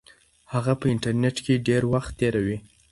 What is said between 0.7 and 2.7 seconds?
په انټرنیټ کې ډېر وخت تیروي.